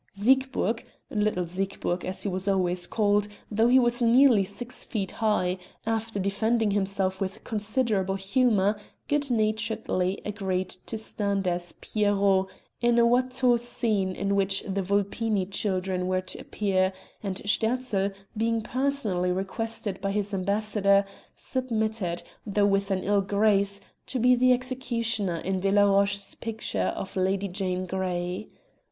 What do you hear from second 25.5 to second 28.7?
Delaroche's picture of Lady Jane Grey.